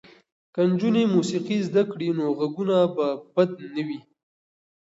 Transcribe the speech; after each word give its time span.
که 0.53 0.61
نجونې 0.71 1.03
موسیقي 1.15 1.57
زده 1.67 1.83
کړي 1.91 2.09
نو 2.17 2.25
غږونه 2.37 2.77
به 2.95 3.07
بد 3.35 3.51
نه 3.75 3.83
وي. 3.87 3.99